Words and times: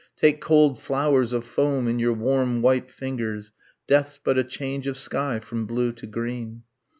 Take 0.17 0.41
cold 0.41 0.79
flowers 0.81 1.31
of 1.31 1.45
foam 1.45 1.87
in 1.87 1.99
your 1.99 2.13
warm 2.13 2.63
white 2.63 2.89
fingers! 2.89 3.51
Death's 3.85 4.17
but 4.17 4.35
a 4.35 4.43
change 4.43 4.87
of 4.87 4.97
sky 4.97 5.37
from 5.39 5.67
blue 5.67 5.91
to 5.91 6.07
green 6.07 6.63